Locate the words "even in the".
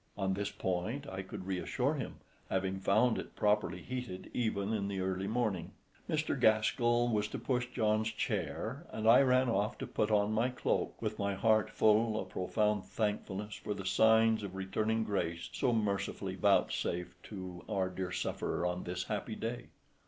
4.33-4.99